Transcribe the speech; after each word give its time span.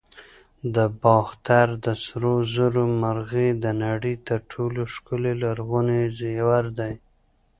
د 0.75 0.77
باختر 1.03 1.67
د 1.85 1.87
سرو 2.03 2.35
زرو 2.53 2.83
مرغۍ 3.01 3.49
د 3.63 3.65
نړۍ 3.83 4.15
تر 4.27 4.39
ټولو 4.51 4.81
ښکلي 4.93 5.33
لرغوني 5.43 6.01
زیور 6.19 6.65
دی 6.79 6.93